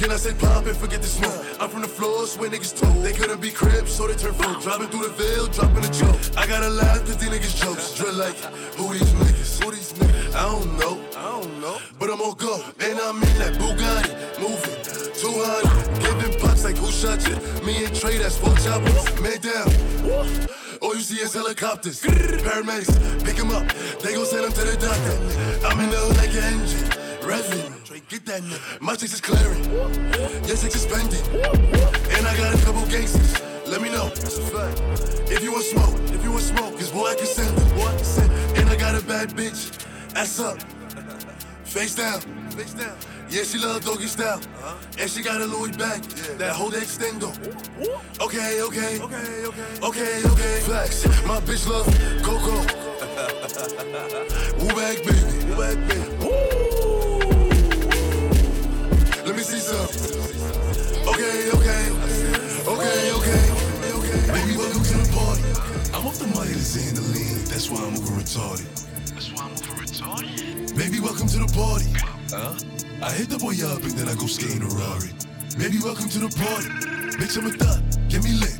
you 0.00 0.12
I 0.12 0.16
say 0.16 0.34
pop 0.34 0.64
and 0.66 0.76
forget 0.76 1.02
the 1.02 1.08
smoke. 1.08 1.34
I'm 1.60 1.68
from 1.68 1.82
the 1.82 1.88
floors 1.88 2.36
where 2.38 2.48
niggas 2.48 2.78
talk. 2.78 2.94
They 3.02 3.12
couldn't 3.12 3.40
be 3.40 3.50
cribs, 3.50 3.92
so 3.92 4.06
they 4.06 4.14
turn 4.14 4.32
fruit. 4.32 4.62
Dropping 4.62 4.88
through 4.88 5.08
the 5.08 5.14
veil, 5.14 5.46
dropping 5.48 5.84
a 5.84 5.92
joke. 5.92 6.16
I 6.36 6.46
gotta 6.46 6.70
laugh 6.70 7.00
cause 7.00 7.18
these 7.18 7.28
niggas 7.28 7.60
jokes. 7.60 7.94
Drill 7.94 8.14
like, 8.14 8.36
who 8.76 8.92
these 8.92 9.12
niggas? 9.12 9.62
Who 9.62 9.70
these 9.70 9.92
niggas? 9.92 10.34
I 10.34 10.42
don't 10.42 10.78
know. 10.78 10.98
I 11.16 11.40
don't 11.40 11.60
know. 11.60 11.78
But 11.98 12.10
I'm 12.10 12.20
on 12.20 12.34
go. 12.36 12.64
And 12.80 12.98
I'm 12.98 13.16
in 13.16 13.34
that 13.38 13.54
Bugatti. 13.60 14.40
Moving. 14.40 14.80
200. 15.20 16.00
Giving 16.00 16.40
pops 16.40 16.64
like 16.64 16.76
who 16.76 16.90
shot 16.90 17.20
you? 17.28 17.36
Me 17.66 17.84
and 17.84 17.94
Trey, 17.94 18.16
that's 18.16 18.38
four 18.38 18.54
choppers. 18.56 19.20
Man 19.20 19.40
down. 19.40 19.68
All 20.80 20.94
you 20.94 21.02
see 21.02 21.20
is 21.20 21.34
helicopters. 21.34 22.00
Paramedics, 22.00 23.24
pick 23.24 23.36
him 23.36 23.50
up. 23.50 23.68
They 24.00 24.14
gon' 24.14 24.24
send 24.24 24.46
him 24.46 24.52
to 24.52 24.64
the 24.64 24.76
doctor. 24.80 25.66
I'm 25.66 25.78
in 25.80 25.90
the 25.90 25.96
hood 25.96 26.16
like 26.16 26.30
an 26.30 26.60
engine. 26.60 26.88
Revving. 27.20 27.79
Get 28.08 28.24
that 28.26 28.42
nigga. 28.42 28.80
My 28.80 28.94
chicks 28.94 29.14
is 29.14 29.20
clearing. 29.20 29.64
Your 30.46 30.56
chicks 30.56 30.74
is 30.74 30.82
spending. 30.82 31.24
And 32.16 32.26
I 32.26 32.36
got 32.36 32.54
a 32.54 32.64
couple 32.64 32.86
gangsters. 32.86 33.40
Let 33.66 33.82
me 33.82 33.88
know. 33.90 34.08
That's 34.08 34.38
a 34.38 34.42
fact. 34.42 35.30
If 35.30 35.42
you 35.42 35.52
want 35.52 35.64
smoke, 35.64 35.94
if 36.10 36.22
you 36.24 36.30
want 36.32 36.42
smoke, 36.42 36.76
cause 36.76 36.90
boy, 36.90 37.06
I 37.06 37.14
can 37.14 37.26
send 37.26 37.56
it. 37.56 37.74
Boy, 37.74 37.86
I 37.86 37.94
can 37.94 38.04
send 38.04 38.32
it. 38.32 38.58
And 38.58 38.70
I 38.70 38.76
got 38.76 38.94
a 39.00 39.04
bad 39.04 39.30
bitch. 39.30 39.86
Ass 40.16 40.40
up. 40.40 40.58
Face 41.64 41.94
down. 41.94 42.20
Face 42.50 42.74
down. 42.74 42.96
Yeah, 43.28 43.44
she 43.44 43.58
love 43.58 43.84
doggy 43.84 44.06
style. 44.06 44.40
And 44.98 45.08
she 45.08 45.22
got 45.22 45.40
a 45.40 45.44
Louis 45.44 45.70
bag. 45.76 46.02
That 46.38 46.52
whole 46.52 46.70
extendo. 46.70 47.30
Okay, 48.20 48.60
okay. 48.62 49.00
Okay, 49.00 49.44
okay. 49.46 49.78
Okay, 49.82 50.22
okay. 50.24 50.60
Flex. 50.66 51.06
My 51.26 51.40
bitch 51.40 51.68
love 51.68 51.86
Coco. 52.24 52.56
Woo 54.58 54.74
back, 54.74 54.98
baby. 55.04 55.44
Woo 55.46 55.56
back, 55.56 55.88
baby. 55.88 56.19
Okay, 59.70 61.46
okay. 61.54 61.84
Okay, 62.66 63.12
okay. 63.14 63.42
Okay. 63.94 64.18
Baby, 64.26 64.56
welcome 64.58 64.82
to 64.82 64.96
the 64.98 65.06
party. 65.14 65.42
I'm 65.94 66.06
off 66.08 66.18
the 66.18 66.26
money 66.26 66.50
to 66.50 66.58
Xandaline. 66.58 67.46
That's 67.46 67.70
why 67.70 67.78
I'm 67.78 67.94
over 67.94 68.18
retarded. 68.18 68.66
That's 69.14 69.30
why 69.32 69.44
I'm 69.44 69.52
over 69.52 69.78
retarded. 69.78 70.76
Baby, 70.76 70.98
welcome 70.98 71.28
to 71.28 71.38
the 71.38 71.46
party. 71.54 71.86
Huh? 72.34 72.58
I 73.00 73.12
hit 73.12 73.28
the 73.30 73.38
boy 73.38 73.54
up 73.62 73.80
and 73.84 73.92
then 73.92 74.08
I 74.08 74.14
go 74.18 74.26
skating 74.26 74.62
a 74.62 74.66
Rari. 74.74 75.14
Baby, 75.56 75.78
welcome 75.84 76.08
to 76.08 76.18
the 76.18 76.34
party. 76.34 76.66
Bitch, 77.14 77.38
I'm 77.38 77.46
a 77.46 77.50
thot. 77.54 77.78
Get 78.08 78.24
me 78.24 78.32
lit. 78.42 78.58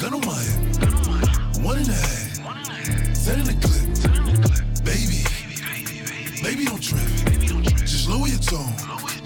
Gun 0.00 0.14
on 0.14 0.26
my 0.26 0.34
head. 0.34 1.62
One 1.62 1.78
and 1.78 1.88
a 1.88 1.94
half. 1.94 3.14
Set 3.14 3.38
in 3.38 3.46
the 3.46 3.54
clip. 3.62 3.86
Baby. 4.82 5.22
Baby, 6.42 6.64
don't 6.64 6.82
trip. 6.82 6.98
Just 7.86 8.08
lower 8.08 8.26
your 8.26 8.40
tone. 8.40 8.74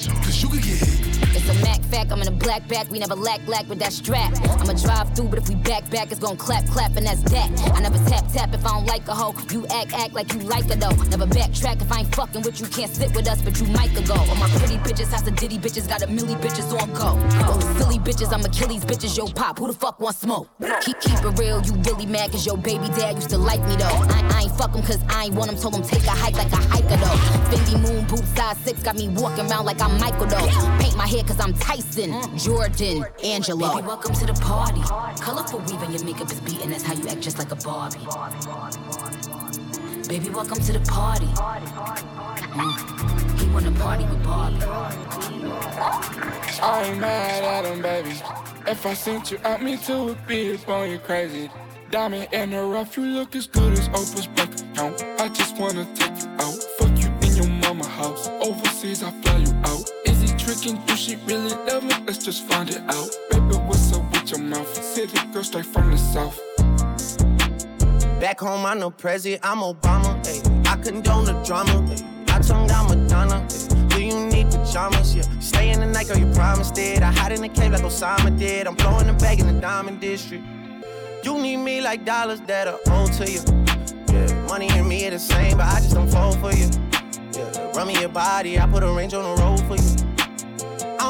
Cause 0.06 0.42
you 0.42 0.48
could 0.50 0.62
get 0.62 0.78
hit. 0.78 1.33
It's 1.46 1.60
a 1.60 1.62
Mac 1.62 1.82
fact, 1.92 2.10
I'm 2.10 2.22
in 2.22 2.28
a 2.28 2.30
black 2.30 2.66
back, 2.68 2.90
we 2.90 2.98
never 2.98 3.14
lack 3.14 3.46
lack 3.46 3.68
with 3.68 3.78
that 3.80 3.92
strap. 3.92 4.32
I'ma 4.60 4.72
drive 4.72 5.14
through, 5.14 5.28
but 5.28 5.38
if 5.40 5.48
we 5.48 5.56
back 5.56 5.88
back, 5.90 6.10
it's 6.10 6.18
gon' 6.18 6.38
clap 6.38 6.64
clap, 6.68 6.96
and 6.96 7.06
that's 7.06 7.20
that. 7.24 7.50
I 7.74 7.80
never 7.80 7.98
tap 8.08 8.24
tap 8.32 8.54
if 8.54 8.64
I 8.64 8.70
don't 8.70 8.86
like 8.86 9.06
a 9.08 9.14
hoe. 9.14 9.34
You 9.50 9.66
act 9.66 9.92
act 9.92 10.14
like 10.14 10.32
you 10.32 10.40
like 10.40 10.64
her 10.70 10.76
though. 10.76 10.96
Never 11.12 11.26
backtrack 11.26 11.82
if 11.82 11.92
I 11.92 12.00
ain't 12.00 12.14
fucking 12.14 12.42
with 12.42 12.60
you, 12.60 12.66
can't 12.68 12.90
sit 12.90 13.14
with 13.14 13.28
us, 13.28 13.42
but 13.42 13.60
you 13.60 13.66
might 13.66 13.92
go. 14.06 14.14
All 14.14 14.36
my 14.36 14.48
pretty 14.56 14.78
bitches, 14.78 15.12
house 15.12 15.26
of 15.28 15.36
ditty 15.36 15.58
bitches, 15.58 15.86
got 15.86 16.02
a 16.02 16.06
milli 16.06 16.34
bitches 16.40 16.72
on 16.80 16.90
go. 16.94 17.20
Those 17.44 17.76
silly 17.76 17.98
bitches, 17.98 18.32
I'm 18.32 18.42
Achilles 18.42 18.86
bitches, 18.86 19.14
yo 19.14 19.26
pop, 19.26 19.58
who 19.58 19.66
the 19.66 19.74
fuck 19.74 20.00
want 20.00 20.16
smoke? 20.16 20.48
Keep 20.80 20.98
keep 21.00 21.18
it 21.18 21.38
real, 21.38 21.60
you 21.62 21.74
really 21.84 22.06
mad 22.06 22.30
cause 22.30 22.46
your 22.46 22.56
baby 22.56 22.88
dad 22.96 23.16
used 23.16 23.28
to 23.30 23.38
like 23.38 23.60
me 23.68 23.76
though. 23.76 23.84
I, 23.84 24.30
I 24.32 24.42
ain't 24.44 24.56
fuck 24.56 24.74
him 24.74 24.82
cause 24.82 25.02
I 25.10 25.26
ain't 25.26 25.34
want 25.34 25.50
him, 25.50 25.58
told 25.58 25.74
him 25.74 25.82
take 25.82 26.04
a 26.04 26.10
hike 26.10 26.36
like 26.36 26.52
a 26.52 26.62
hiker 26.72 26.96
though. 26.96 27.20
Fendi 27.52 27.82
moon 27.82 28.06
boots 28.06 28.28
size 28.34 28.56
six, 28.64 28.82
got 28.82 28.96
me 28.96 29.08
walking 29.08 29.50
around 29.50 29.66
like 29.66 29.80
I'm 29.82 30.00
Michael 30.00 30.26
though. 30.26 30.48
Paint 30.80 30.96
my 30.96 31.06
hair 31.06 31.22
cause 31.22 31.33
I'm 31.40 31.52
Tyson, 31.54 32.14
Jordan, 32.38 33.04
Angelo. 33.22 33.74
Baby, 33.74 33.86
welcome 33.86 34.14
to 34.14 34.26
the 34.26 34.34
party. 34.34 34.80
Colorful 35.20 35.58
weave 35.60 35.82
and 35.82 35.92
your 35.92 36.04
makeup 36.04 36.30
is 36.30 36.40
beating. 36.40 36.70
That's 36.70 36.82
how 36.82 36.94
you 36.94 37.08
act 37.08 37.20
just 37.20 37.38
like 37.38 37.50
a 37.50 37.56
Barbie. 37.56 37.98
Baby, 40.08 40.30
welcome 40.30 40.60
to 40.60 40.72
the 40.72 40.80
party. 40.88 41.26
Mm. 42.54 43.40
He 43.40 43.48
wanna 43.50 43.72
party 43.72 44.04
with 44.04 44.22
Barbie. 44.22 44.58
I 46.62 46.84
ain't 46.84 47.00
mad 47.00 47.44
at 47.44 47.64
him, 47.64 47.82
baby. 47.82 48.14
If 48.66 48.86
I 48.86 48.94
sent 48.94 49.30
you 49.30 49.38
out, 49.44 49.62
me 49.62 49.76
too 49.76 50.04
would 50.04 50.26
be 50.26 50.54
upon 50.54 50.90
you 50.90 50.98
crazy. 50.98 51.50
Diamond 51.90 52.28
in 52.32 52.50
the 52.50 52.62
rough, 52.62 52.96
you 52.96 53.04
look 53.04 53.34
as 53.36 53.46
good 53.46 53.72
as 53.72 53.88
Oprah's 53.90 54.26
bank 54.28 54.60
account. 54.60 55.02
I 55.20 55.28
just 55.28 55.58
wanna 55.58 55.86
take 55.94 56.22
you 56.22 56.28
out, 56.38 56.54
fuck 56.78 56.96
you 56.98 57.08
in 57.22 57.36
your 57.36 57.48
mama 57.48 57.86
house. 57.86 58.28
Overseas, 58.40 59.02
I 59.02 59.10
fly 59.10 59.20
you 59.22 59.30
out. 59.30 59.33
Do 60.64 60.96
she 60.96 61.16
really 61.26 61.50
love 61.66 61.84
me? 61.84 61.92
Let's 62.06 62.24
just 62.24 62.46
find 62.46 62.70
it 62.70 62.80
out. 62.88 63.10
Baby, 63.30 63.54
what's 63.66 63.92
up 63.92 64.10
with 64.10 64.30
your 64.30 64.40
mouth? 64.40 64.82
City 64.82 65.18
girl 65.30 65.44
straight 65.44 65.66
from 65.66 65.90
the 65.90 65.98
south. 65.98 66.40
Back 68.18 68.40
home, 68.40 68.64
I'm 68.64 68.78
no 68.78 68.90
president, 68.90 69.42
I'm 69.44 69.58
Obama. 69.58 70.26
Ay. 70.26 70.40
I 70.72 70.76
condone 70.76 71.26
the 71.26 71.34
drama. 71.44 71.86
Ay. 71.90 72.34
I 72.34 72.38
tongue 72.38 72.66
down 72.66 72.88
Madonna. 72.88 73.46
Ay. 73.46 73.88
Do 73.88 74.02
you 74.02 74.26
need 74.28 74.46
pajamas? 74.50 75.14
Yeah. 75.14 75.24
Stay 75.38 75.68
in 75.70 75.80
the 75.80 75.86
night, 75.86 76.08
girl, 76.08 76.16
you 76.16 76.32
promised 76.32 76.78
it. 76.78 77.02
I 77.02 77.12
hide 77.12 77.32
in 77.32 77.42
the 77.42 77.50
cave 77.50 77.72
like 77.72 77.82
Osama 77.82 78.34
did. 78.38 78.66
I'm 78.66 78.74
blowing 78.74 79.06
the 79.06 79.12
bag 79.12 79.40
in 79.40 79.46
the 79.54 79.60
diamond 79.60 80.00
district. 80.00 80.44
You 81.22 81.38
need 81.42 81.58
me 81.58 81.82
like 81.82 82.06
dollars 82.06 82.40
that 82.40 82.68
are 82.68 82.80
owed 82.86 83.12
to 83.14 83.30
you. 83.30 83.42
Yeah, 84.10 84.46
money 84.48 84.70
and 84.70 84.88
me 84.88 85.06
are 85.08 85.10
the 85.10 85.18
same, 85.18 85.58
but 85.58 85.66
I 85.66 85.80
just 85.80 85.94
don't 85.94 86.08
fall 86.08 86.32
for 86.32 86.54
you. 86.54 86.70
Yeah, 87.32 87.72
run 87.72 87.88
me 87.88 88.00
your 88.00 88.08
body, 88.08 88.58
I 88.58 88.66
put 88.66 88.82
a 88.82 88.90
range 88.90 89.12
on 89.12 89.24
the 89.24 89.42
road 89.42 89.60
for 89.68 89.76
you. 89.76 90.03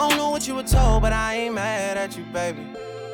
Don't 0.07 0.19
know 0.19 0.29
what 0.29 0.47
you 0.47 0.55
were 0.55 0.63
told, 0.63 1.01
but 1.01 1.15
I 1.15 1.35
ain't 1.35 1.55
mad 1.55 1.97
at 1.97 2.15
you, 2.15 2.25
baby. 2.25 2.61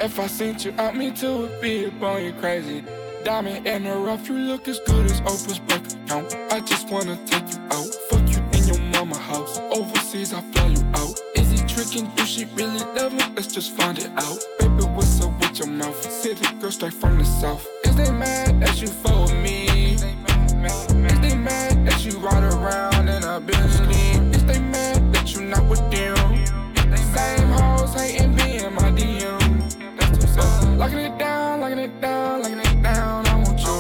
If 0.01 0.19
I 0.19 0.27
sent 0.27 0.65
you 0.65 0.75
out, 0.77 0.97
me 0.97 1.13
too 1.13 1.43
would 1.43 1.61
be 1.61 1.85
upon 1.85 2.25
you 2.25 2.33
crazy. 2.33 2.83
Diamond 3.23 3.65
in 3.65 3.85
the 3.85 3.95
rough, 3.95 4.29
you 4.29 4.35
look 4.35 4.67
as 4.67 4.81
good 4.81 5.07
as 5.07 5.21
Oprah's 5.21 5.61
bank 5.61 5.87
account. 5.87 6.35
I 6.51 6.59
just 6.59 6.91
wanna 6.91 7.17
take 7.27 7.47
you 7.53 7.61
out, 7.71 7.95
fuck 8.11 8.29
you 8.29 8.43
in 8.59 8.67
your 8.67 8.81
mama 8.91 9.17
house. 9.17 9.61
Overseas, 9.71 10.33
I 10.33 10.41
fly 10.51 10.67
you 10.67 10.85
out. 10.95 11.15
Is 11.37 11.53
he 11.53 11.59
tricking? 11.59 12.11
Do 12.17 12.27
she 12.27 12.47
really 12.57 12.81
love 12.97 13.13
me? 13.13 13.23
Let's 13.37 13.55
just 13.55 13.71
find 13.77 13.97
it 13.97 14.11
out. 14.17 14.41
Baby, 14.59 14.83
what's 14.91 15.21
up 15.21 15.31
with 15.39 15.61
your 15.61 15.69
mouth? 15.69 16.03
City 16.11 16.45
girl 16.59 16.73
straight 16.73 16.95
from 16.95 17.19
the 17.19 17.25
south. 17.25 17.69
Is 17.85 17.95
they 17.95 18.11
mad 18.11 18.61
that 18.61 18.83
you 18.83 18.89
with 18.89 19.33
me? 19.35 19.95
Is 19.95 21.21
they 21.21 21.37
mad 21.37 21.87
that 21.87 22.05
you 22.05 22.19
ride 22.19 22.43
around 22.43 23.09
in 23.09 23.23
a 23.23 23.39
Bentley? 23.39 24.37
Is 24.37 24.45
they 24.45 24.59
mad 24.59 25.13
that 25.15 25.33
you 25.33 25.43
not 25.43 25.65
with 25.67 25.89
them? 25.93 26.20
Hoes 27.91 28.01
hating 28.01 28.35
me 28.37 28.59
in 28.59 28.75
my 28.75 28.91
DM. 28.93 29.97
That's 29.97 30.19
too 30.19 30.27
sad. 30.29 30.79
Locking 30.79 30.99
it 30.99 31.19
down, 31.19 31.61
locking 31.61 31.79
it 31.79 32.01
down, 32.01 32.43
locking 32.43 32.59
it 32.59 32.83
down. 32.83 33.27
I 33.27 33.35
want 33.37 33.61
you. 33.61 33.73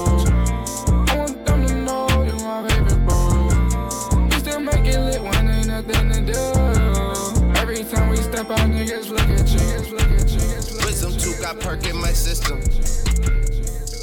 I 1.09 1.17
want 1.17 1.47
them 1.47 1.67
to 1.67 1.75
know 1.75 2.23
you 2.23 2.33
my 2.45 2.67
baby 2.67 2.95
boo. 3.07 4.27
We 4.27 4.39
still 4.41 4.61
make 4.61 4.85
it 4.87 4.99
lit 4.99 5.23
when 5.23 5.49
ain't 5.49 5.67
nothing 5.69 6.13
to 6.13 6.21
do. 6.33 7.61
Every 7.61 7.85
time 7.85 8.11
we 8.11 8.17
step 8.17 8.51
out, 8.51 8.59
niggas 8.59 9.11
look 9.11 9.21
at 9.21 9.49
you, 9.49 9.59
niggas 9.59 9.91
look 9.91 10.03
at 10.03 10.31
you. 10.31 10.41
niggas 10.41 10.85
Wisdom 10.87 11.13
tooth 11.13 11.41
got 11.41 11.61
perk 11.61 11.87
in 11.87 11.97
my 11.97 12.13
system. 12.13 12.59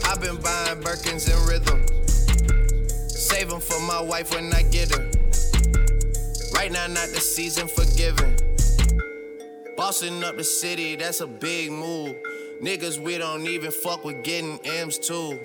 I've 0.10 0.22
been 0.22 0.38
buying 0.38 0.80
Birkins 0.82 1.28
in 1.28 1.48
rhythm. 1.48 1.86
Save 3.10 3.52
'em 3.52 3.60
for 3.60 3.80
my 3.82 4.00
wife 4.00 4.34
when 4.34 4.54
I 4.54 4.62
get 4.64 4.90
her. 4.96 5.10
Right 6.54 6.72
now, 6.72 6.88
not 6.88 7.10
the 7.10 7.20
season 7.20 7.68
for 7.68 7.84
giving. 7.98 8.47
Bossing 9.78 10.24
up 10.24 10.36
the 10.36 10.44
city, 10.44 10.96
that's 10.96 11.22
a 11.22 11.28
big 11.28 11.72
move. 11.72 12.16
Niggas, 12.60 12.98
we 12.98 13.20
don't 13.20 13.46
even 13.46 13.70
fuck 13.70 14.04
with 14.04 14.24
getting 14.24 14.60
M's 14.66 14.98
too. 14.98 15.40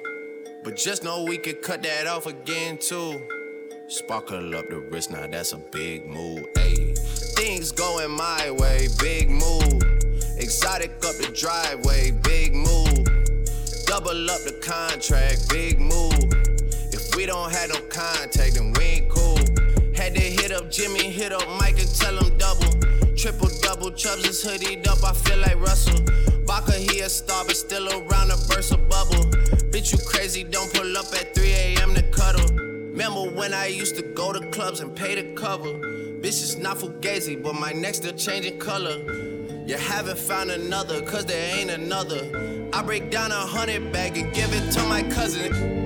But 0.65 0.75
just 0.75 1.05
know 1.05 1.23
we 1.25 1.37
could 1.37 1.61
cut 1.61 1.83
that 1.83 2.07
off 2.07 2.25
again 2.25 2.79
too. 2.79 3.21
Sparkle 3.89 4.57
up 4.57 4.71
the 4.71 4.79
wrist, 4.79 5.11
now 5.11 5.27
that's 5.27 5.53
a 5.53 5.59
big 5.59 6.07
move. 6.07 6.47
Ayy, 6.55 6.99
things 7.37 7.73
going 7.73 8.11
my 8.11 8.51
way, 8.53 8.89
big 8.99 9.29
move. 9.29 9.83
Exotic 10.39 10.93
up 11.05 11.15
the 11.17 11.31
driveway, 11.39 12.13
big 12.23 12.55
move. 12.55 13.05
Double 13.85 14.31
up 14.31 14.41
the 14.45 14.59
contract, 14.63 15.47
big 15.51 15.79
move. 15.79 16.33
If 16.91 17.15
we 17.15 17.27
don't 17.27 17.53
have 17.53 17.69
no 17.69 17.81
contact, 17.91 18.55
then 18.55 18.73
we 18.79 18.83
ain't 18.83 19.11
cool. 19.11 19.37
Had 19.95 20.15
to 20.15 20.23
hit 20.23 20.53
up 20.53 20.71
Jimmy, 20.71 21.11
hit 21.11 21.33
up 21.33 21.47
Mike 21.61 21.79
and 21.79 21.95
tell 21.95 22.17
him 22.17 22.39
double. 22.39 23.02
Triple 23.23 23.51
double, 23.61 23.93
Chubbs 23.93 24.27
is 24.27 24.45
hoodied 24.45 24.85
up, 24.89 25.05
I 25.05 25.13
feel 25.13 25.39
like 25.39 25.55
Russell. 25.61 26.01
Baka, 26.45 26.73
he 26.73 27.03
a 27.03 27.09
star, 27.09 27.45
but 27.45 27.55
still 27.55 27.89
around 27.89 28.33
a 28.33 28.37
burst 28.49 28.73
of 28.73 28.89
bubble. 28.89 29.23
Bitch, 29.71 29.93
you 29.93 29.99
crazy, 30.05 30.43
don't 30.43 30.75
pull 30.75 30.99
up 30.99 31.05
at 31.15 31.33
3 31.33 31.53
a.m. 31.53 31.95
to 31.95 32.03
cuddle. 32.11 32.45
Remember 32.57 33.31
when 33.31 33.55
I 33.55 33.67
used 33.67 33.95
to 33.95 34.03
go 34.03 34.33
to 34.33 34.45
clubs 34.51 34.81
and 34.81 34.93
pay 34.97 35.15
the 35.15 35.35
cover? 35.35 35.69
Bitch, 35.69 36.43
it's 36.43 36.57
not 36.57 36.79
fugazi, 36.79 37.41
but 37.41 37.55
my 37.55 37.71
neck 37.71 37.95
still 37.95 38.13
changing 38.13 38.59
color. 38.59 38.99
You 39.69 39.77
haven't 39.77 40.19
found 40.19 40.51
another, 40.51 41.01
cause 41.03 41.25
there 41.25 41.57
ain't 41.57 41.71
another. 41.71 42.69
I 42.73 42.83
break 42.83 43.09
down 43.09 43.31
a 43.31 43.37
hundred 43.37 43.93
bag 43.93 44.19
and 44.19 44.35
give 44.35 44.53
it 44.53 44.73
to 44.73 44.83
my 44.89 45.05
cousin. 45.05 45.82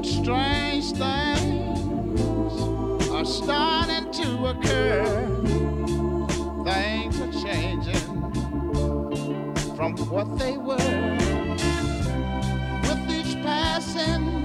But 0.00 0.08
strange 0.08 0.92
things 0.92 1.82
are 3.10 3.24
starting 3.26 4.10
to 4.12 4.46
occur. 4.46 5.26
Things 6.64 7.20
are 7.20 7.32
changing 7.44 8.08
from 9.76 9.94
what 10.08 10.38
they 10.38 10.56
were. 10.56 10.78
With 12.88 13.10
each 13.10 13.34
passing 13.42 14.39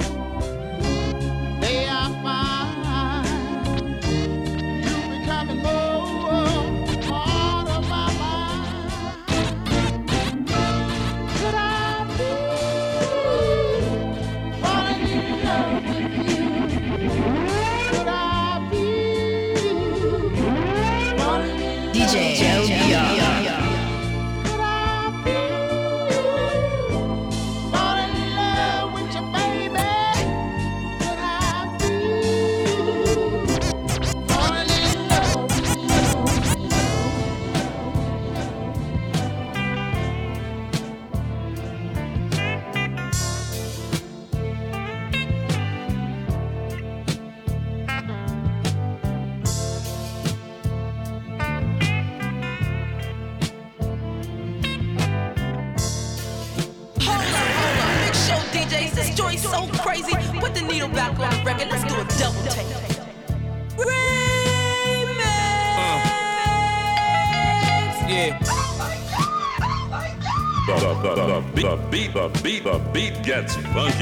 gets 73.41 73.57
funky. 73.73 73.94